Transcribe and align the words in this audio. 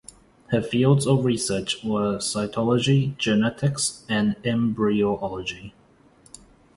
Her 0.47 0.63
fields 0.63 1.05
of 1.05 1.25
research 1.25 1.83
were 1.83 2.17
cytology, 2.17 3.15
genetics 3.19 4.03
and 4.09 4.35
embryology. 4.43 5.75